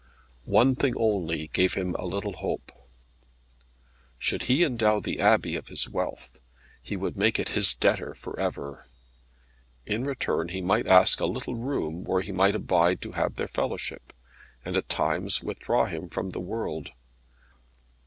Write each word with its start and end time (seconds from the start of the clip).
One 0.49 0.75
thing 0.75 0.95
only 0.97 1.47
gave 1.49 1.75
him 1.75 1.93
a 1.93 2.07
little 2.07 2.37
hope. 2.37 2.71
Should 4.17 4.45
he 4.49 4.63
endow 4.63 4.99
the 4.99 5.19
Abbey 5.19 5.55
of 5.55 5.67
his 5.67 5.87
wealth, 5.87 6.39
he 6.81 6.97
would 6.97 7.15
make 7.15 7.37
it 7.37 7.49
his 7.49 7.75
debtor 7.75 8.15
for 8.15 8.39
ever. 8.39 8.87
In 9.85 10.03
return 10.03 10.47
he 10.47 10.59
might 10.59 10.87
ask 10.87 11.19
a 11.19 11.27
little 11.27 11.53
room, 11.55 12.03
where 12.03 12.23
he 12.23 12.31
might 12.31 12.55
abide 12.55 12.99
to 13.03 13.11
have 13.11 13.35
their 13.35 13.47
fellowship, 13.47 14.11
and, 14.65 14.75
at 14.75 14.89
times, 14.89 15.43
withdraw 15.43 15.85
him 15.85 16.09
from 16.09 16.31
the 16.31 16.41
world. 16.41 16.93